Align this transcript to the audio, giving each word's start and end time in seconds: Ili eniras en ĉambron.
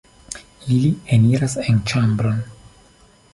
Ili 0.77 0.89
eniras 1.17 1.55
en 1.67 1.79
ĉambron. 1.93 2.41